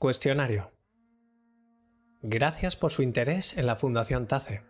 Cuestionario. 0.00 0.72
Gracias 2.22 2.74
por 2.74 2.90
su 2.90 3.02
interés 3.02 3.58
en 3.58 3.66
la 3.66 3.76
Fundación 3.76 4.26
TACE. 4.26 4.64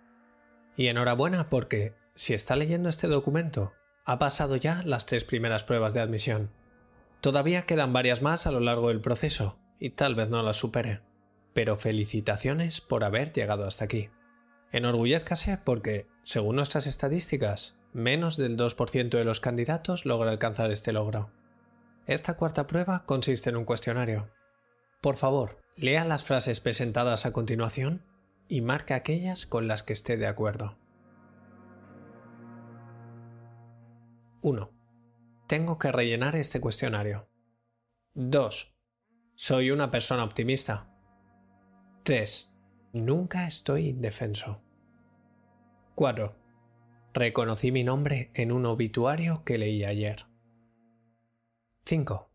Y 0.76 0.88
enhorabuena 0.88 1.48
porque, 1.48 1.94
si 2.16 2.34
está 2.34 2.56
leyendo 2.56 2.88
este 2.88 3.06
documento, 3.06 3.72
ha 4.04 4.18
pasado 4.18 4.56
ya 4.56 4.82
las 4.84 5.06
tres 5.06 5.22
primeras 5.22 5.62
pruebas 5.62 5.94
de 5.94 6.00
admisión. 6.00 6.50
Todavía 7.20 7.62
quedan 7.62 7.92
varias 7.92 8.22
más 8.22 8.48
a 8.48 8.50
lo 8.50 8.58
largo 8.58 8.88
del 8.88 9.00
proceso, 9.00 9.56
y 9.78 9.90
tal 9.90 10.16
vez 10.16 10.30
no 10.30 10.42
las 10.42 10.56
supere. 10.56 11.00
Pero 11.54 11.76
felicitaciones 11.76 12.80
por 12.80 13.04
haber 13.04 13.30
llegado 13.30 13.68
hasta 13.68 13.84
aquí. 13.84 14.10
Enorgullezcase 14.72 15.58
porque, 15.58 16.08
según 16.24 16.56
nuestras 16.56 16.88
estadísticas, 16.88 17.76
menos 17.92 18.36
del 18.36 18.56
2% 18.56 19.10
de 19.10 19.24
los 19.24 19.38
candidatos 19.38 20.06
logra 20.06 20.32
alcanzar 20.32 20.72
este 20.72 20.90
logro. 20.90 21.30
Esta 22.08 22.36
cuarta 22.36 22.66
prueba 22.66 23.04
consiste 23.06 23.50
en 23.50 23.58
un 23.58 23.64
cuestionario 23.64 24.28
por 25.00 25.16
favor, 25.16 25.58
lea 25.76 26.04
las 26.04 26.24
frases 26.24 26.60
presentadas 26.60 27.24
a 27.24 27.32
continuación 27.32 28.04
y 28.48 28.60
marque 28.60 28.94
aquellas 28.94 29.46
con 29.46 29.66
las 29.68 29.82
que 29.82 29.92
esté 29.92 30.16
de 30.16 30.26
acuerdo. 30.26 30.78
1. 34.42 34.70
Tengo 35.46 35.78
que 35.78 35.92
rellenar 35.92 36.36
este 36.36 36.60
cuestionario. 36.60 37.28
2. 38.14 38.74
Soy 39.34 39.70
una 39.70 39.90
persona 39.90 40.24
optimista. 40.24 40.90
3. 42.04 42.50
Nunca 42.92 43.46
estoy 43.46 43.88
indefenso. 43.88 44.62
4. 45.94 46.36
Reconocí 47.12 47.72
mi 47.72 47.84
nombre 47.84 48.30
en 48.34 48.52
un 48.52 48.66
obituario 48.66 49.44
que 49.44 49.58
leí 49.58 49.84
ayer. 49.84 50.26
5. 51.84 52.29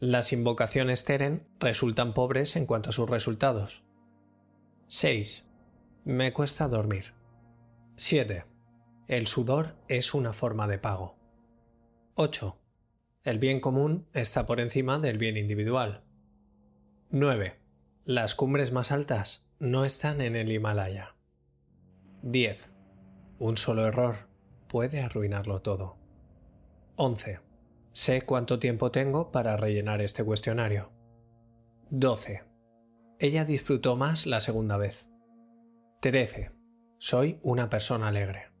Las 0.00 0.32
invocaciones 0.32 1.04
Teren 1.04 1.48
resultan 1.58 2.14
pobres 2.14 2.54
en 2.54 2.66
cuanto 2.66 2.90
a 2.90 2.92
sus 2.92 3.10
resultados. 3.10 3.82
6. 4.86 5.48
Me 6.04 6.32
cuesta 6.32 6.68
dormir. 6.68 7.14
7. 7.96 8.44
El 9.08 9.26
sudor 9.26 9.74
es 9.88 10.14
una 10.14 10.32
forma 10.32 10.68
de 10.68 10.78
pago. 10.78 11.16
8. 12.14 12.56
El 13.24 13.40
bien 13.40 13.58
común 13.58 14.06
está 14.12 14.46
por 14.46 14.60
encima 14.60 15.00
del 15.00 15.18
bien 15.18 15.36
individual. 15.36 16.04
9. 17.10 17.58
Las 18.04 18.36
cumbres 18.36 18.70
más 18.70 18.92
altas 18.92 19.48
no 19.58 19.84
están 19.84 20.20
en 20.20 20.36
el 20.36 20.52
Himalaya. 20.52 21.16
10. 22.22 22.72
Un 23.40 23.56
solo 23.56 23.84
error 23.84 24.28
puede 24.68 25.02
arruinarlo 25.02 25.60
todo. 25.60 25.96
11. 26.94 27.47
Sé 27.98 28.22
cuánto 28.22 28.60
tiempo 28.60 28.92
tengo 28.92 29.32
para 29.32 29.56
rellenar 29.56 30.00
este 30.02 30.22
cuestionario. 30.22 30.92
12. 31.90 32.44
Ella 33.18 33.44
disfrutó 33.44 33.96
más 33.96 34.24
la 34.24 34.38
segunda 34.38 34.76
vez. 34.76 35.08
13. 36.02 36.52
Soy 36.98 37.40
una 37.42 37.68
persona 37.68 38.06
alegre. 38.06 38.52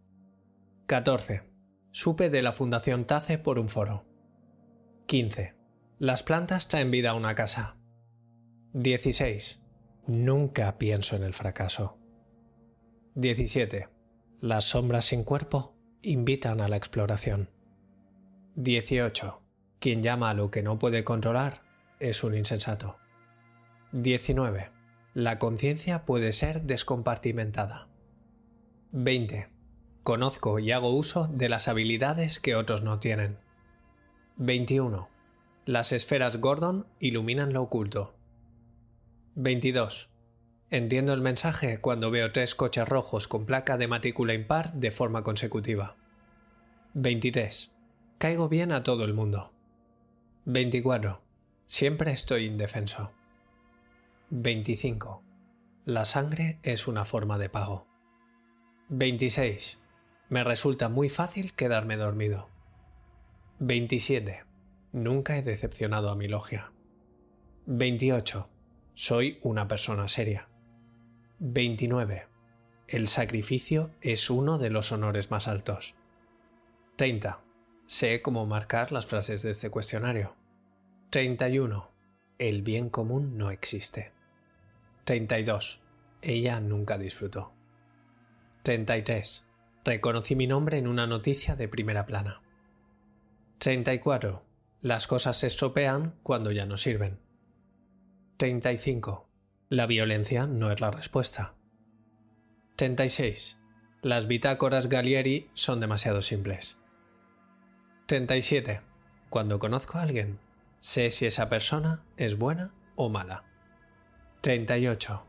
14. 0.86 1.44
Supe 1.92 2.30
de 2.30 2.42
la 2.42 2.52
Fundación 2.52 3.04
TACE 3.04 3.38
por 3.38 3.60
un 3.60 3.68
foro. 3.68 4.06
15. 5.06 5.54
Las 5.98 6.24
plantas 6.24 6.66
traen 6.66 6.90
vida 6.90 7.10
a 7.10 7.14
una 7.14 7.36
casa. 7.36 7.76
16. 8.72 9.62
Nunca 10.08 10.78
pienso 10.78 11.14
en 11.14 11.22
el 11.22 11.32
fracaso. 11.32 11.96
17. 13.14 13.88
Las 14.40 14.64
sombras 14.64 15.04
sin 15.04 15.22
cuerpo 15.22 15.76
invitan 16.02 16.60
a 16.60 16.66
la 16.66 16.76
exploración. 16.76 17.56
18. 18.60 19.40
Quien 19.78 20.02
llama 20.02 20.30
a 20.30 20.34
lo 20.34 20.50
que 20.50 20.64
no 20.64 20.80
puede 20.80 21.04
controlar 21.04 21.62
es 22.00 22.24
un 22.24 22.34
insensato. 22.34 22.96
19. 23.92 24.72
La 25.14 25.38
conciencia 25.38 26.04
puede 26.04 26.32
ser 26.32 26.62
descompartimentada. 26.62 27.86
20. 28.90 29.48
Conozco 30.02 30.58
y 30.58 30.72
hago 30.72 30.90
uso 30.90 31.28
de 31.28 31.48
las 31.48 31.68
habilidades 31.68 32.40
que 32.40 32.56
otros 32.56 32.82
no 32.82 32.98
tienen. 32.98 33.38
21. 34.38 35.08
Las 35.64 35.92
esferas 35.92 36.38
Gordon 36.38 36.88
iluminan 36.98 37.52
lo 37.52 37.62
oculto. 37.62 38.16
22. 39.36 40.10
Entiendo 40.70 41.12
el 41.12 41.20
mensaje 41.20 41.80
cuando 41.80 42.10
veo 42.10 42.32
tres 42.32 42.56
coches 42.56 42.88
rojos 42.88 43.28
con 43.28 43.46
placa 43.46 43.76
de 43.76 43.86
matrícula 43.86 44.34
impar 44.34 44.72
de 44.72 44.90
forma 44.90 45.22
consecutiva. 45.22 45.94
23. 46.94 47.77
Caigo 48.18 48.48
bien 48.48 48.72
a 48.72 48.82
todo 48.82 49.04
el 49.04 49.14
mundo. 49.14 49.52
24. 50.44 51.22
Siempre 51.68 52.10
estoy 52.10 52.46
indefenso. 52.46 53.12
25. 54.30 55.22
La 55.84 56.04
sangre 56.04 56.58
es 56.64 56.88
una 56.88 57.04
forma 57.04 57.38
de 57.38 57.48
pago. 57.48 57.86
26. 58.88 59.78
Me 60.30 60.42
resulta 60.42 60.88
muy 60.88 61.08
fácil 61.08 61.54
quedarme 61.54 61.96
dormido. 61.96 62.48
27. 63.60 64.42
Nunca 64.90 65.38
he 65.38 65.42
decepcionado 65.42 66.10
a 66.10 66.16
mi 66.16 66.26
logia. 66.26 66.72
28. 67.66 68.48
Soy 68.94 69.38
una 69.42 69.68
persona 69.68 70.08
seria. 70.08 70.48
29. 71.38 72.26
El 72.88 73.06
sacrificio 73.06 73.92
es 74.00 74.28
uno 74.28 74.58
de 74.58 74.70
los 74.70 74.90
honores 74.90 75.30
más 75.30 75.46
altos. 75.46 75.94
30. 76.96 77.44
Sé 77.88 78.20
cómo 78.20 78.44
marcar 78.44 78.92
las 78.92 79.06
frases 79.06 79.40
de 79.40 79.50
este 79.50 79.70
cuestionario. 79.70 80.36
31. 81.08 81.90
El 82.36 82.60
bien 82.60 82.90
común 82.90 83.38
no 83.38 83.50
existe. 83.50 84.12
32. 85.04 85.80
Ella 86.20 86.60
nunca 86.60 86.98
disfrutó. 86.98 87.54
33. 88.64 89.42
Reconocí 89.86 90.36
mi 90.36 90.46
nombre 90.46 90.76
en 90.76 90.86
una 90.86 91.06
noticia 91.06 91.56
de 91.56 91.66
primera 91.66 92.04
plana. 92.04 92.42
34. 93.56 94.44
Las 94.82 95.06
cosas 95.06 95.38
se 95.38 95.46
estropean 95.46 96.14
cuando 96.22 96.52
ya 96.52 96.66
no 96.66 96.76
sirven. 96.76 97.18
35. 98.36 99.26
La 99.70 99.86
violencia 99.86 100.46
no 100.46 100.70
es 100.70 100.82
la 100.82 100.90
respuesta. 100.90 101.54
36. 102.76 103.58
Las 104.02 104.26
bitácoras 104.26 104.90
Galieri 104.90 105.48
son 105.54 105.80
demasiado 105.80 106.20
simples. 106.20 106.76
37. 108.08 108.80
Cuando 109.28 109.58
conozco 109.58 109.98
a 109.98 110.00
alguien, 110.00 110.38
sé 110.78 111.10
si 111.10 111.26
esa 111.26 111.50
persona 111.50 112.02
es 112.16 112.38
buena 112.38 112.72
o 112.96 113.10
mala. 113.10 113.44
38. 114.40 115.26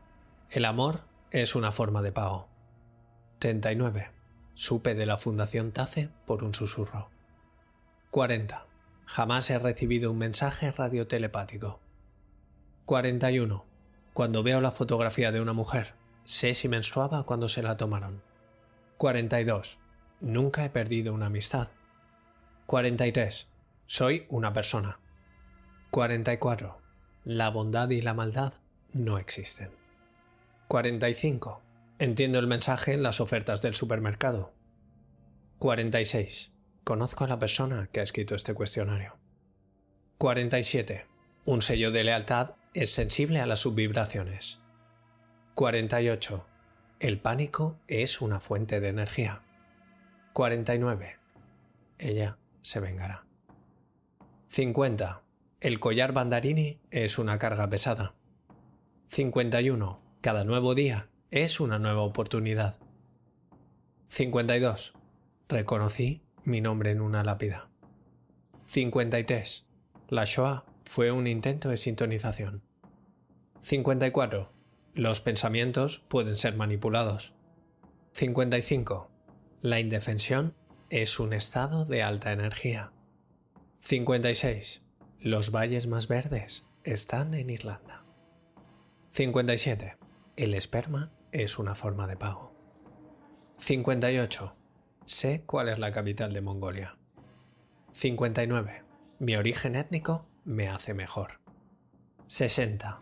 El 0.48 0.64
amor 0.64 1.02
es 1.30 1.54
una 1.54 1.72
forma 1.72 2.00
de 2.00 2.10
pago. 2.10 2.48
39. 3.38 4.10
Supe 4.54 4.94
de 4.94 5.04
la 5.04 5.18
Fundación 5.18 5.72
TACE 5.72 6.08
por 6.24 6.42
un 6.42 6.54
susurro. 6.54 7.10
40. 8.12 8.66
Jamás 9.04 9.50
he 9.50 9.58
recibido 9.58 10.10
un 10.10 10.16
mensaje 10.16 10.72
radiotelepático. 10.72 11.80
41. 12.86 13.66
Cuando 14.14 14.42
veo 14.42 14.62
la 14.62 14.72
fotografía 14.72 15.32
de 15.32 15.42
una 15.42 15.52
mujer, 15.52 15.92
sé 16.24 16.54
si 16.54 16.66
menstruaba 16.66 17.26
cuando 17.26 17.50
se 17.50 17.62
la 17.62 17.76
tomaron. 17.76 18.22
42. 18.96 19.78
Nunca 20.22 20.64
he 20.64 20.70
perdido 20.70 21.12
una 21.12 21.26
amistad. 21.26 21.68
43. 22.70 23.48
Soy 23.86 24.26
una 24.28 24.52
persona. 24.52 25.00
44. 25.90 26.80
La 27.24 27.50
bondad 27.50 27.90
y 27.90 28.00
la 28.00 28.14
maldad 28.14 28.54
no 28.92 29.18
existen. 29.18 29.72
45. 30.68 31.62
Entiendo 31.98 32.38
el 32.38 32.46
mensaje 32.46 32.92
en 32.92 33.02
las 33.02 33.20
ofertas 33.20 33.60
del 33.60 33.74
supermercado. 33.74 34.52
46. 35.58 36.52
Conozco 36.84 37.24
a 37.24 37.26
la 37.26 37.40
persona 37.40 37.88
que 37.90 37.98
ha 37.98 38.04
escrito 38.04 38.36
este 38.36 38.54
cuestionario. 38.54 39.16
47. 40.18 41.06
Un 41.46 41.62
sello 41.62 41.90
de 41.90 42.04
lealtad 42.04 42.54
es 42.72 42.92
sensible 42.92 43.40
a 43.40 43.46
las 43.46 43.58
subvibraciones. 43.58 44.60
48. 45.54 46.46
El 47.00 47.18
pánico 47.18 47.80
es 47.88 48.20
una 48.20 48.38
fuente 48.38 48.78
de 48.78 48.90
energía. 48.90 49.42
49. 50.34 51.16
Ella 51.98 52.36
se 52.62 52.80
vengará. 52.80 53.26
50. 54.48 55.22
El 55.60 55.78
collar 55.78 56.12
Bandarini 56.12 56.80
es 56.90 57.18
una 57.18 57.38
carga 57.38 57.68
pesada. 57.68 58.14
51. 59.08 60.00
Cada 60.20 60.44
nuevo 60.44 60.74
día 60.74 61.08
es 61.30 61.60
una 61.60 61.78
nueva 61.78 62.02
oportunidad. 62.02 62.78
52. 64.08 64.94
Reconocí 65.48 66.22
mi 66.44 66.60
nombre 66.60 66.90
en 66.90 67.00
una 67.00 67.22
lápida. 67.22 67.70
53. 68.64 69.66
La 70.08 70.24
Shoah 70.24 70.64
fue 70.84 71.12
un 71.12 71.26
intento 71.26 71.68
de 71.68 71.76
sintonización. 71.76 72.62
54. 73.60 74.52
Los 74.94 75.20
pensamientos 75.20 76.02
pueden 76.08 76.36
ser 76.36 76.56
manipulados. 76.56 77.34
55. 78.12 79.10
La 79.60 79.78
indefensión 79.78 80.54
es 80.90 81.20
un 81.20 81.32
estado 81.32 81.84
de 81.84 82.02
alta 82.02 82.32
energía. 82.32 82.92
56. 83.80 84.82
Los 85.20 85.52
valles 85.52 85.86
más 85.86 86.08
verdes 86.08 86.66
están 86.82 87.34
en 87.34 87.48
Irlanda. 87.48 88.04
57. 89.12 89.96
El 90.36 90.54
esperma 90.54 91.12
es 91.30 91.60
una 91.60 91.76
forma 91.76 92.08
de 92.08 92.16
pago. 92.16 92.52
58. 93.58 94.56
Sé 95.04 95.42
cuál 95.46 95.68
es 95.68 95.78
la 95.78 95.92
capital 95.92 96.32
de 96.32 96.40
Mongolia. 96.40 96.98
59. 97.92 98.82
Mi 99.20 99.36
origen 99.36 99.76
étnico 99.76 100.26
me 100.44 100.68
hace 100.68 100.92
mejor. 100.92 101.40
60. 102.26 103.00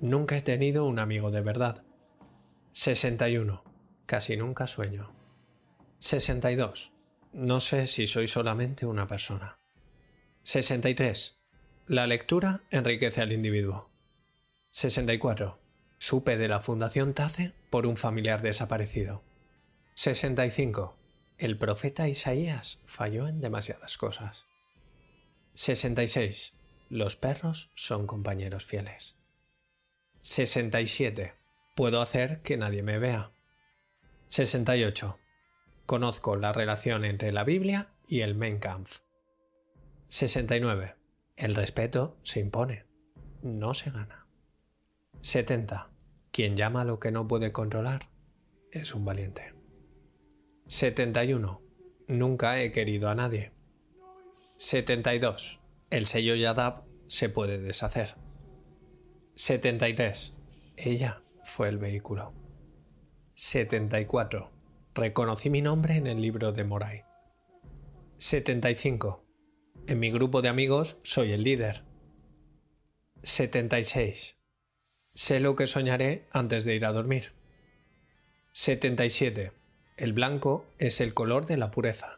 Nunca 0.00 0.38
he 0.38 0.42
tenido 0.42 0.86
un 0.86 0.98
amigo 0.98 1.30
de 1.30 1.42
verdad. 1.42 1.84
61. 2.72 3.62
Casi 4.06 4.38
nunca 4.38 4.66
sueño. 4.66 5.12
62. 5.98 6.95
No 7.36 7.60
sé 7.60 7.86
si 7.86 8.06
soy 8.06 8.28
solamente 8.28 8.86
una 8.86 9.06
persona. 9.06 9.58
63. 10.44 11.38
La 11.86 12.06
lectura 12.06 12.62
enriquece 12.70 13.20
al 13.20 13.30
individuo. 13.30 13.90
64. 14.70 15.60
Supe 15.98 16.38
de 16.38 16.48
la 16.48 16.60
Fundación 16.60 17.12
TACE 17.12 17.52
por 17.68 17.86
un 17.86 17.98
familiar 17.98 18.40
desaparecido. 18.40 19.22
65. 19.92 20.96
El 21.36 21.58
profeta 21.58 22.08
Isaías 22.08 22.78
falló 22.86 23.28
en 23.28 23.42
demasiadas 23.42 23.98
cosas. 23.98 24.46
66. 25.52 26.54
Los 26.88 27.16
perros 27.16 27.70
son 27.74 28.06
compañeros 28.06 28.64
fieles. 28.64 29.14
67. 30.22 31.34
Puedo 31.74 32.00
hacer 32.00 32.40
que 32.40 32.56
nadie 32.56 32.82
me 32.82 32.98
vea. 32.98 33.30
68. 34.28 35.18
Conozco 35.86 36.34
la 36.34 36.52
relación 36.52 37.04
entre 37.04 37.30
la 37.30 37.44
Biblia 37.44 37.92
y 38.08 38.22
el 38.22 38.34
Mein 38.34 38.58
Kampf. 38.58 39.02
69. 40.08 40.96
El 41.36 41.54
respeto 41.54 42.18
se 42.24 42.40
impone, 42.40 42.86
no 43.42 43.72
se 43.72 43.90
gana. 43.90 44.26
70. 45.20 45.92
Quien 46.32 46.56
llama 46.56 46.80
a 46.80 46.84
lo 46.84 46.98
que 46.98 47.12
no 47.12 47.28
puede 47.28 47.52
controlar 47.52 48.08
es 48.72 48.94
un 48.94 49.04
valiente. 49.04 49.54
71. 50.66 51.62
Nunca 52.08 52.60
he 52.60 52.72
querido 52.72 53.08
a 53.08 53.14
nadie. 53.14 53.52
72. 54.56 55.60
El 55.90 56.06
sello 56.06 56.34
Yadab 56.34 56.82
se 57.06 57.28
puede 57.28 57.58
deshacer. 57.58 58.16
73. 59.36 60.36
Ella 60.76 61.22
fue 61.44 61.68
el 61.68 61.78
vehículo. 61.78 62.34
74. 63.34 64.55
Reconocí 64.96 65.50
mi 65.50 65.60
nombre 65.60 65.96
en 65.96 66.06
el 66.06 66.22
libro 66.22 66.52
de 66.52 66.64
Moray. 66.64 67.04
75. 68.16 69.22
En 69.88 69.98
mi 69.98 70.10
grupo 70.10 70.40
de 70.40 70.48
amigos 70.48 70.96
soy 71.02 71.32
el 71.32 71.44
líder. 71.44 71.84
76. 73.22 74.38
Sé 75.12 75.38
lo 75.38 75.54
que 75.54 75.66
soñaré 75.66 76.26
antes 76.32 76.64
de 76.64 76.76
ir 76.76 76.86
a 76.86 76.92
dormir. 76.92 77.34
77. 78.52 79.52
El 79.98 80.14
blanco 80.14 80.64
es 80.78 81.02
el 81.02 81.12
color 81.12 81.46
de 81.46 81.58
la 81.58 81.70
pureza. 81.70 82.16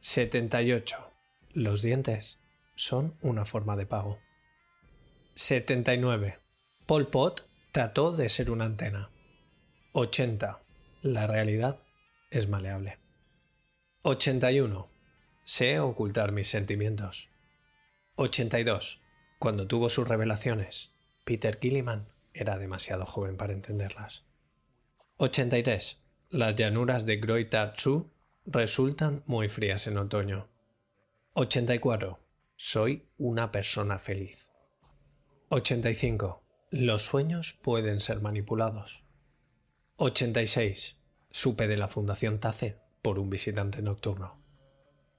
78. 0.00 1.12
Los 1.52 1.80
dientes 1.80 2.40
son 2.74 3.16
una 3.22 3.44
forma 3.44 3.76
de 3.76 3.86
pago. 3.86 4.18
79. 5.36 6.40
Pol 6.86 7.06
Pot 7.06 7.48
trató 7.70 8.10
de 8.10 8.28
ser 8.30 8.50
una 8.50 8.64
antena. 8.64 9.12
80. 9.92 10.61
La 11.02 11.26
realidad 11.26 11.80
es 12.30 12.48
maleable. 12.48 13.00
81. 14.02 14.88
Sé 15.42 15.80
ocultar 15.80 16.30
mis 16.30 16.48
sentimientos. 16.48 17.28
82. 18.14 19.02
Cuando 19.40 19.66
tuvo 19.66 19.88
sus 19.88 20.06
revelaciones, 20.06 20.92
Peter 21.24 21.58
Gilliman 21.60 22.06
era 22.32 22.56
demasiado 22.56 23.04
joven 23.04 23.36
para 23.36 23.52
entenderlas. 23.52 24.26
83. 25.16 25.98
Las 26.30 26.54
llanuras 26.54 27.04
de 27.04 27.16
Groitatsu 27.16 28.12
resultan 28.46 29.24
muy 29.26 29.48
frías 29.48 29.88
en 29.88 29.98
otoño. 29.98 30.50
84. 31.32 32.20
Soy 32.54 33.08
una 33.18 33.50
persona 33.50 33.98
feliz. 33.98 34.52
85. 35.48 36.44
Los 36.70 37.06
sueños 37.06 37.58
pueden 37.60 37.98
ser 37.98 38.20
manipulados. 38.20 39.02
86. 40.04 40.96
Supe 41.30 41.68
de 41.68 41.76
la 41.76 41.86
Fundación 41.86 42.40
Tace 42.40 42.80
por 43.02 43.20
un 43.20 43.30
visitante 43.30 43.82
nocturno. 43.82 44.42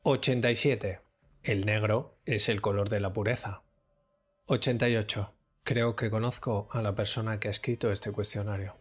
87. 0.02 1.00
El 1.42 1.66
negro 1.66 2.20
es 2.26 2.50
el 2.50 2.60
color 2.60 2.90
de 2.90 3.00
la 3.00 3.14
pureza. 3.14 3.64
88. 4.48 5.34
Creo 5.64 5.96
que 5.96 6.10
conozco 6.10 6.68
a 6.74 6.82
la 6.82 6.96
persona 6.96 7.40
que 7.40 7.48
ha 7.48 7.52
escrito 7.52 7.94
este 7.94 8.12
cuestionario. 8.12 8.76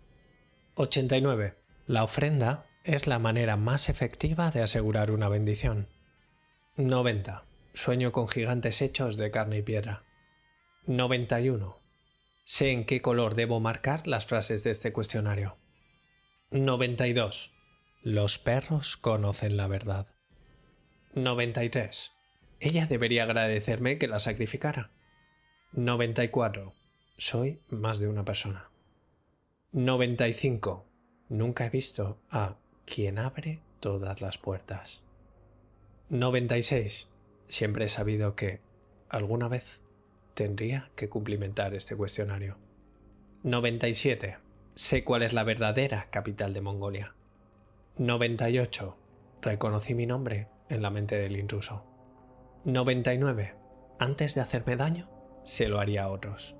89. 0.75 1.55
La 1.87 2.03
ofrenda 2.03 2.67
es 2.83 3.07
la 3.07 3.21
manera 3.21 3.57
más 3.57 3.89
efectiva 3.89 4.51
de 4.51 4.63
asegurar 4.63 5.13
una 5.13 5.29
bendición. 5.29 5.87
90. 6.77 7.45
Sueño 7.75 8.11
con 8.11 8.27
gigantes 8.27 8.83
hechos 8.83 9.17
de 9.17 9.31
carne 9.31 9.59
y 9.59 9.63
piedra. 9.63 10.03
91. 10.87 11.79
Sé 12.43 12.73
en 12.73 12.87
qué 12.87 13.01
color 13.01 13.37
debo 13.37 13.61
marcar 13.61 14.09
las 14.09 14.27
frases 14.27 14.65
de 14.65 14.73
este 14.73 14.93
cuestionario. 14.93 15.62
92. 16.53 17.51
Los 18.03 18.39
perros 18.39 18.99
conocen 18.99 19.57
la 19.57 19.69
verdad. 19.69 20.07
93. 21.15 22.13
Ella 22.61 22.85
debería 22.85 23.23
agradecerme 23.23 23.97
que 23.97 24.07
la 24.07 24.19
sacrificara. 24.19 24.91
94. 25.73 26.75
Soy 27.17 27.63
más 27.71 28.01
de 28.01 28.09
una 28.09 28.27
persona. 28.27 28.71
95. 29.73 30.85
Nunca 31.31 31.65
he 31.65 31.71
visto 31.71 32.21
a 32.31 32.59
quien 32.85 33.19
abre 33.19 33.63
todas 33.81 34.21
las 34.21 34.37
puertas. 34.37 35.03
96. 36.11 37.09
Siempre 37.49 37.87
he 37.87 37.89
sabido 37.89 38.37
que, 38.37 38.61
alguna 39.09 39.49
vez, 39.49 39.81
tendría 40.35 40.91
que 40.97 41.09
cumplimentar 41.09 41.73
este 41.73 41.97
cuestionario. 41.97 42.59
97. 43.43 44.42
Sé 44.75 45.05
cuál 45.05 45.23
es 45.23 45.35
la 45.35 45.45
verdadera 45.45 46.09
capital 46.11 46.55
de 46.55 46.63
Mongolia. 46.63 47.15
98. 47.99 48.97
Reconocí 49.43 49.95
mi 49.95 50.07
nombre 50.07 50.49
en 50.71 50.81
la 50.81 50.89
mente 50.89 51.19
del 51.19 51.37
intruso. 51.37 51.85
99. 52.65 53.55
Antes 53.99 54.35
de 54.35 54.41
hacerme 54.41 54.77
daño, 54.77 55.11
se 55.43 55.69
lo 55.69 55.79
haría 55.79 56.05
a 56.05 56.11
otros. 56.11 56.57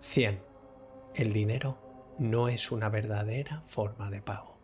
100. 0.00 0.42
El 1.14 1.32
dinero 1.32 2.14
no 2.18 2.48
es 2.48 2.70
una 2.70 2.90
verdadera 2.90 3.62
forma 3.64 4.10
de 4.10 4.20
pago. 4.20 4.58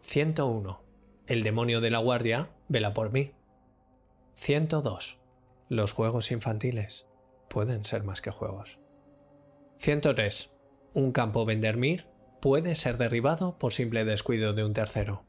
101. 0.00 0.82
El 1.28 1.44
demonio 1.44 1.80
de 1.80 1.90
la 1.90 1.98
guardia 1.98 2.50
vela 2.66 2.94
por 2.94 3.12
mí. 3.12 3.32
102. 4.34 5.20
Los 5.68 5.92
juegos 5.92 6.32
infantiles 6.32 7.06
pueden 7.48 7.84
ser 7.84 8.02
más 8.02 8.20
que 8.20 8.32
juegos. 8.32 8.80
103. 9.78 10.53
Un 10.94 11.10
campo 11.10 11.44
Vendermir 11.44 12.06
puede 12.40 12.76
ser 12.76 12.98
derribado 12.98 13.58
por 13.58 13.72
simple 13.72 14.04
descuido 14.04 14.52
de 14.52 14.62
un 14.62 14.74
tercero. 14.74 15.24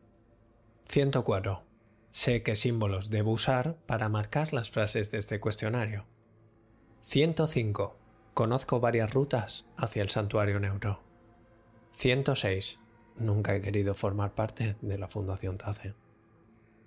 104. 0.87 1.63
Sé 2.11 2.43
qué 2.43 2.55
símbolos 2.55 3.09
debo 3.09 3.31
usar 3.31 3.75
para 3.87 4.07
marcar 4.07 4.53
las 4.53 4.69
frases 4.69 5.09
de 5.09 5.17
este 5.17 5.39
cuestionario. 5.39 6.05
105. 7.01 7.97
Conozco 8.35 8.79
varias 8.79 9.11
rutas 9.11 9.65
hacia 9.75 10.03
el 10.03 10.09
santuario 10.09 10.59
neuro. 10.59 11.01
106. 11.89 12.79
Nunca 13.15 13.55
he 13.55 13.61
querido 13.61 13.95
formar 13.95 14.35
parte 14.35 14.75
de 14.81 14.99
la 14.99 15.07
Fundación 15.07 15.57
TACE. 15.57 15.95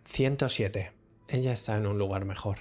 107. 0.05 0.93
Ella 1.27 1.53
está 1.53 1.77
en 1.77 1.89
un 1.89 1.99
lugar 1.99 2.25
mejor. 2.25 2.59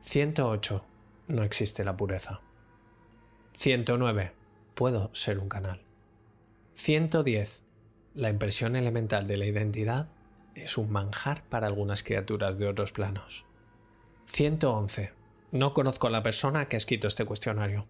108. 0.00 0.84
No 1.28 1.44
existe 1.44 1.84
la 1.84 1.96
pureza. 1.96 2.40
109. 3.52 4.39
Puedo 4.74 5.14
ser 5.14 5.38
un 5.38 5.48
canal. 5.48 5.82
110. 6.74 7.64
La 8.14 8.30
impresión 8.30 8.76
elemental 8.76 9.26
de 9.26 9.36
la 9.36 9.46
identidad 9.46 10.08
es 10.54 10.78
un 10.78 10.90
manjar 10.90 11.44
para 11.48 11.66
algunas 11.66 12.02
criaturas 12.02 12.58
de 12.58 12.66
otros 12.66 12.92
planos. 12.92 13.44
111. 14.26 15.12
No 15.52 15.74
conozco 15.74 16.06
a 16.06 16.10
la 16.10 16.22
persona 16.22 16.68
que 16.68 16.76
ha 16.76 16.78
escrito 16.78 17.08
este 17.08 17.24
cuestionario. 17.24 17.86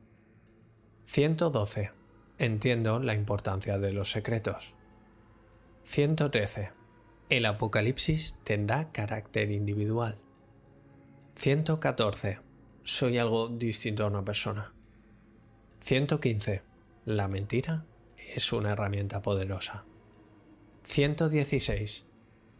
112. 1.06 1.92
Entiendo 2.38 3.00
la 3.00 3.14
importancia 3.14 3.78
de 3.78 3.92
los 3.92 4.10
secretos. 4.10 4.74
113. 5.84 6.72
El 7.28 7.46
apocalipsis 7.46 8.38
tendrá 8.44 8.90
carácter 8.92 9.50
individual. 9.50 10.18
114. 11.36 12.40
Soy 12.82 13.18
algo 13.18 13.48
distinto 13.48 14.04
a 14.04 14.08
una 14.08 14.24
persona. 14.24 14.72
115. 15.80 16.69
La 17.06 17.28
mentira 17.28 17.86
es 18.34 18.52
una 18.52 18.72
herramienta 18.72 19.22
poderosa. 19.22 19.84
116. 20.82 22.04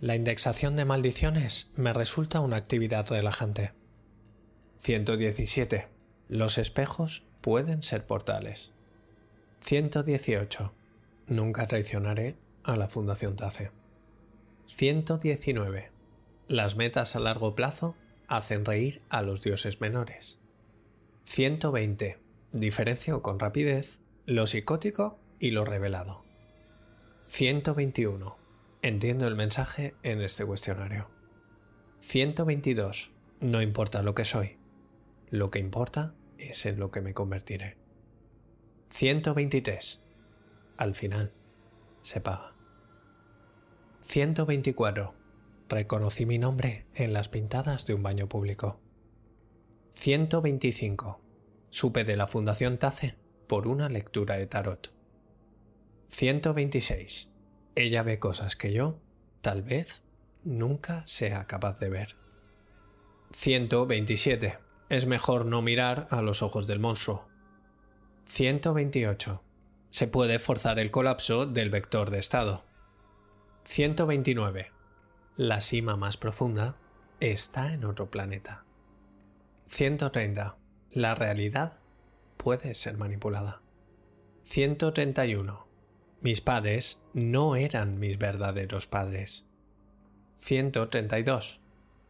La 0.01 0.17
indexación 0.17 0.77
de 0.77 0.87
maldiciones 0.87 1.71
me 1.77 1.93
resulta 1.93 2.41
una 2.41 2.57
actividad 2.57 3.07
relajante. 3.09 3.73
117. 4.79 5.89
Los 6.29 6.57
espejos 6.57 7.23
pueden 7.43 7.83
ser 7.83 8.07
portales. 8.07 8.73
118. 9.61 10.73
Nunca 11.27 11.67
traicionaré 11.67 12.37
a 12.65 12.77
la 12.77 12.89
Fundación 12.89 13.37
TACE. 13.37 13.73
119. 14.65 15.91
Las 16.49 16.77
metas 16.77 17.15
a 17.15 17.21
largo 17.21 17.55
plazo 17.55 17.95
hacen 18.27 18.65
reír 18.65 19.03
a 19.11 19.21
los 19.21 19.43
dioses 19.43 19.83
menores. 19.83 20.39
120. 21.27 22.19
Diferencio 22.53 23.21
con 23.21 23.39
rapidez 23.39 24.01
lo 24.31 24.47
psicótico 24.47 25.19
y 25.41 25.51
lo 25.51 25.65
revelado. 25.65 26.23
121. 27.27 28.39
Entiendo 28.81 29.27
el 29.27 29.35
mensaje 29.35 29.97
en 30.05 30.23
este 30.23 30.45
cuestionario. 30.45 31.11
122. 31.99 33.11
No 33.41 33.61
importa 33.61 34.05
lo 34.05 34.15
que 34.15 34.25
soy. 34.25 34.57
Lo 35.31 35.51
que 35.51 35.59
importa 35.59 36.15
es 36.39 36.65
en 36.65 36.79
lo 36.79 36.93
que 36.93 37.01
me 37.01 37.13
convertiré. 37.13 37.77
123. 38.91 40.01
Al 40.77 40.95
final, 40.95 41.33
se 42.01 42.21
paga. 42.21 42.55
124. 44.03 45.13
Reconocí 45.69 46.25
mi 46.25 46.39
nombre 46.39 46.87
en 46.95 47.13
las 47.13 47.29
pintadas 47.29 47.85
de 47.85 47.95
un 47.95 48.05
baño 48.05 48.29
público. 48.29 48.79
125. 49.97 51.21
Supe 51.71 52.05
de 52.05 52.17
la 52.17 52.29
Fundación 52.29 52.79
TACE 52.79 53.20
por 53.51 53.67
una 53.67 53.89
lectura 53.89 54.37
de 54.37 54.47
tarot. 54.47 54.93
126. 56.07 57.33
Ella 57.75 58.05
ve 58.05 58.21
cosas 58.21 58.55
que 58.55 58.73
yo, 58.73 59.01
tal 59.41 59.63
vez, 59.63 60.05
nunca 60.45 61.05
sea 61.09 61.49
capaz 61.49 61.81
de 61.81 61.89
ver. 61.89 62.17
127. 63.33 64.59
Es 64.89 65.07
mejor 65.07 65.47
no 65.47 65.63
mirar 65.63 66.07
a 66.11 66.23
los 66.23 66.43
ojos 66.43 66.69
del 66.69 66.79
monstruo. 66.79 67.27
128. 68.27 69.43
Se 69.91 70.07
puede 70.07 70.39
forzar 70.39 70.79
el 70.79 70.93
colapso 70.93 71.45
del 71.45 71.71
vector 71.71 72.11
de 72.11 72.21
estado. 72.21 72.65
129. 73.65 74.71
La 75.35 75.61
cima 75.61 75.97
más 75.97 76.17
profunda 76.17 76.77
está 77.19 77.75
en 77.75 77.85
otro 77.85 78.13
planeta. 78.13 78.65
130. 79.67 80.57
La 80.93 81.17
realidad 81.17 81.81
puede 82.41 82.73
ser 82.73 82.97
manipulada. 82.97 83.61
131. 84.45 85.67
Mis 86.23 86.41
padres 86.41 86.99
no 87.13 87.55
eran 87.55 87.99
mis 87.99 88.17
verdaderos 88.17 88.87
padres. 88.87 89.45
132. 90.39 91.61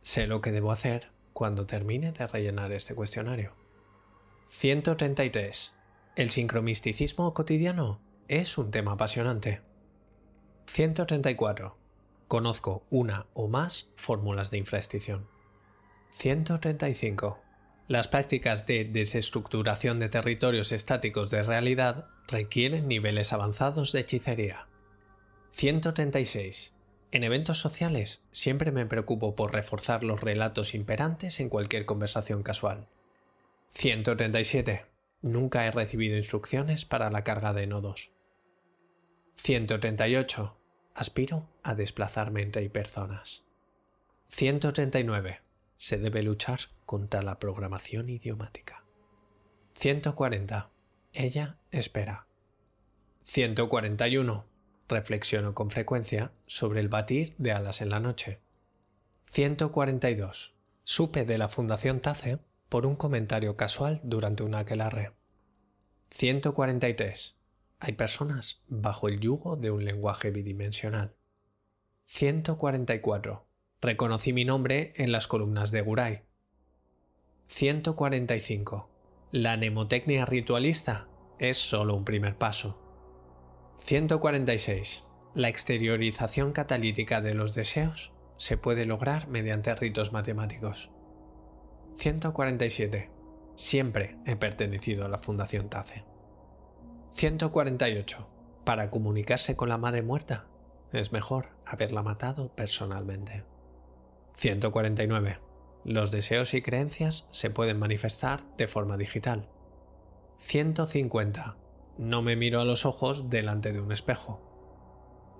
Sé 0.00 0.28
lo 0.28 0.40
que 0.40 0.52
debo 0.52 0.70
hacer 0.70 1.08
cuando 1.32 1.66
termine 1.66 2.12
de 2.12 2.28
rellenar 2.28 2.70
este 2.70 2.94
cuestionario. 2.94 3.56
133. 4.46 5.74
El 6.14 6.30
sincromisticismo 6.30 7.34
cotidiano 7.34 8.00
es 8.28 8.56
un 8.56 8.70
tema 8.70 8.92
apasionante. 8.92 9.62
134. 10.66 11.76
Conozco 12.28 12.86
una 12.88 13.26
o 13.34 13.48
más 13.48 13.90
fórmulas 13.96 14.52
de 14.52 14.58
infraestición. 14.58 15.26
135. 16.10 17.49
Las 17.90 18.06
prácticas 18.06 18.66
de 18.66 18.84
desestructuración 18.84 19.98
de 19.98 20.08
territorios 20.08 20.70
estáticos 20.70 21.28
de 21.32 21.42
realidad 21.42 22.06
requieren 22.28 22.86
niveles 22.86 23.32
avanzados 23.32 23.90
de 23.90 23.98
hechicería. 23.98 24.68
136. 25.50 26.72
En 27.10 27.24
eventos 27.24 27.58
sociales 27.58 28.22
siempre 28.30 28.70
me 28.70 28.86
preocupo 28.86 29.34
por 29.34 29.52
reforzar 29.52 30.04
los 30.04 30.20
relatos 30.20 30.76
imperantes 30.76 31.40
en 31.40 31.48
cualquier 31.48 31.84
conversación 31.84 32.44
casual. 32.44 32.86
137. 33.70 34.86
Nunca 35.22 35.66
he 35.66 35.72
recibido 35.72 36.16
instrucciones 36.16 36.84
para 36.84 37.10
la 37.10 37.24
carga 37.24 37.52
de 37.52 37.66
nodos. 37.66 38.12
138. 39.34 40.56
Aspiro 40.94 41.48
a 41.64 41.74
desplazarme 41.74 42.42
entre 42.42 42.70
personas. 42.70 43.42
139 44.28 45.49
se 45.80 45.96
debe 45.96 46.22
luchar 46.22 46.60
contra 46.84 47.22
la 47.22 47.38
programación 47.38 48.10
idiomática. 48.10 48.84
140. 49.72 50.70
Ella 51.14 51.56
espera. 51.70 52.26
141. 53.22 54.44
Reflexiono 54.90 55.54
con 55.54 55.70
frecuencia 55.70 56.32
sobre 56.46 56.80
el 56.80 56.88
batir 56.88 57.34
de 57.38 57.52
alas 57.52 57.80
en 57.80 57.88
la 57.88 57.98
noche. 57.98 58.40
142. 59.24 60.54
Supe 60.84 61.24
de 61.24 61.38
la 61.38 61.48
Fundación 61.48 62.00
TACE 62.00 62.40
por 62.68 62.84
un 62.84 62.94
comentario 62.94 63.56
casual 63.56 64.02
durante 64.04 64.42
un 64.42 64.56
aquelarre. 64.56 65.12
143. 66.10 67.36
Hay 67.78 67.92
personas 67.94 68.60
bajo 68.68 69.08
el 69.08 69.18
yugo 69.18 69.56
de 69.56 69.70
un 69.70 69.86
lenguaje 69.86 70.30
bidimensional. 70.30 71.16
144. 72.04 73.49
Reconocí 73.82 74.34
mi 74.34 74.44
nombre 74.44 74.92
en 74.96 75.10
las 75.10 75.26
columnas 75.26 75.70
de 75.70 75.80
Guray. 75.80 76.20
145. 77.46 78.90
La 79.32 79.56
mnemotecnia 79.56 80.26
ritualista 80.26 81.08
es 81.38 81.56
solo 81.56 81.94
un 81.94 82.04
primer 82.04 82.36
paso. 82.36 82.78
146. 83.78 85.04
La 85.32 85.48
exteriorización 85.48 86.52
catalítica 86.52 87.22
de 87.22 87.32
los 87.32 87.54
deseos 87.54 88.12
se 88.36 88.58
puede 88.58 88.84
lograr 88.84 89.28
mediante 89.28 89.74
ritos 89.74 90.12
matemáticos. 90.12 90.90
147. 91.96 93.10
Siempre 93.54 94.18
he 94.26 94.36
pertenecido 94.36 95.06
a 95.06 95.08
la 95.08 95.16
Fundación 95.16 95.70
TACE. 95.70 96.04
148. 97.12 98.28
Para 98.62 98.90
comunicarse 98.90 99.56
con 99.56 99.70
la 99.70 99.78
madre 99.78 100.02
muerta, 100.02 100.48
es 100.92 101.12
mejor 101.12 101.48
haberla 101.64 102.02
matado 102.02 102.54
personalmente. 102.54 103.44
149. 104.34 105.38
Los 105.84 106.10
deseos 106.10 106.54
y 106.54 106.62
creencias 106.62 107.26
se 107.30 107.50
pueden 107.50 107.78
manifestar 107.78 108.44
de 108.56 108.68
forma 108.68 108.96
digital. 108.96 109.48
150. 110.38 111.56
No 111.98 112.22
me 112.22 112.36
miro 112.36 112.60
a 112.60 112.64
los 112.64 112.86
ojos 112.86 113.30
delante 113.30 113.72
de 113.72 113.80
un 113.80 113.92
espejo. 113.92 114.40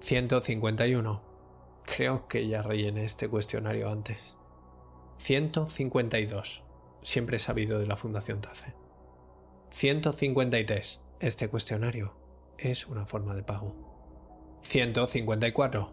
151. 0.01 1.23
Creo 1.85 2.29
que 2.29 2.47
ya 2.47 2.63
rellené 2.63 3.05
este 3.05 3.29
cuestionario 3.29 3.91
antes. 3.91 4.37
152. 5.19 6.63
Siempre 7.03 7.37
he 7.37 7.41
sabido 7.41 7.79
de 7.79 7.87
la 7.87 7.97
Fundación 7.97 8.41
TACE. 8.41 8.75
153. 9.71 11.01
Este 11.21 11.49
cuestionario 11.49 12.15
es 12.59 12.87
una 12.87 13.07
forma 13.07 13.35
de 13.35 13.43
pago. 13.43 13.75
154. 14.63 15.93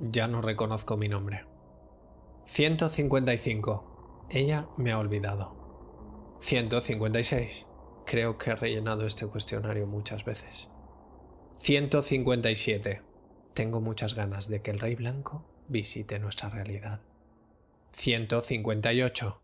Ya 0.00 0.28
no 0.28 0.42
reconozco 0.42 0.96
mi 0.96 1.08
nombre. 1.08 1.55
155. 2.46 4.28
Ella 4.30 4.68
me 4.76 4.92
ha 4.92 4.98
olvidado. 4.98 6.36
156. 6.40 7.66
Creo 8.06 8.38
que 8.38 8.50
he 8.50 8.56
rellenado 8.56 9.04
este 9.04 9.26
cuestionario 9.26 9.86
muchas 9.86 10.24
veces. 10.24 10.68
157. 11.56 13.02
Tengo 13.52 13.80
muchas 13.80 14.14
ganas 14.14 14.48
de 14.48 14.62
que 14.62 14.70
el 14.70 14.78
Rey 14.78 14.94
Blanco 14.94 15.44
visite 15.66 16.20
nuestra 16.20 16.48
realidad. 16.48 17.02
158. 17.92 19.42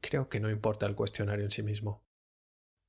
Creo 0.00 0.28
que 0.28 0.38
no 0.38 0.48
importa 0.48 0.86
el 0.86 0.94
cuestionario 0.94 1.44
en 1.44 1.50
sí 1.50 1.64
mismo. 1.64 2.04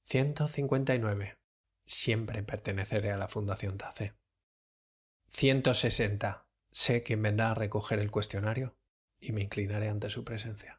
159. 0.04 1.40
Siempre 1.86 2.44
perteneceré 2.44 3.12
a 3.12 3.18
la 3.18 3.28
Fundación 3.28 3.80
TACE. 3.80 4.14
160. 5.30 6.46
Sé 6.72 7.02
quién 7.02 7.24
vendrá 7.24 7.52
a 7.52 7.56
recoger 7.56 7.98
el 7.98 8.12
cuestionario 8.12 8.79
y 9.20 9.32
me 9.32 9.42
inclinaré 9.42 9.90
ante 9.90 10.10
su 10.10 10.24
presencia. 10.24 10.79